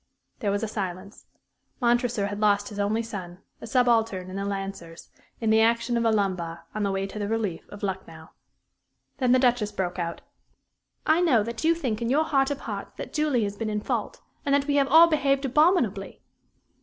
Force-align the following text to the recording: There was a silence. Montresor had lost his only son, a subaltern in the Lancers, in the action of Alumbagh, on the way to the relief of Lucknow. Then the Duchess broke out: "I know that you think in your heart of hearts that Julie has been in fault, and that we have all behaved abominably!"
There 0.39 0.49
was 0.49 0.63
a 0.63 0.67
silence. 0.67 1.27
Montresor 1.79 2.25
had 2.25 2.39
lost 2.39 2.69
his 2.69 2.79
only 2.79 3.03
son, 3.03 3.37
a 3.61 3.67
subaltern 3.67 4.31
in 4.31 4.35
the 4.35 4.45
Lancers, 4.45 5.09
in 5.39 5.51
the 5.51 5.61
action 5.61 5.95
of 5.95 6.03
Alumbagh, 6.05 6.57
on 6.73 6.81
the 6.81 6.89
way 6.91 7.05
to 7.05 7.19
the 7.19 7.27
relief 7.27 7.69
of 7.69 7.83
Lucknow. 7.83 8.31
Then 9.19 9.31
the 9.31 9.37
Duchess 9.37 9.71
broke 9.71 9.99
out: 9.99 10.21
"I 11.05 11.21
know 11.21 11.43
that 11.43 11.63
you 11.63 11.75
think 11.75 12.01
in 12.01 12.09
your 12.09 12.23
heart 12.25 12.49
of 12.49 12.61
hearts 12.61 12.93
that 12.97 13.13
Julie 13.13 13.43
has 13.43 13.55
been 13.57 13.69
in 13.69 13.81
fault, 13.81 14.21
and 14.43 14.55
that 14.55 14.65
we 14.65 14.77
have 14.77 14.87
all 14.87 15.05
behaved 15.05 15.45
abominably!" 15.45 16.19